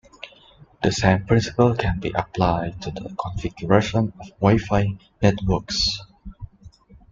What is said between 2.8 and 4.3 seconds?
to the configuration of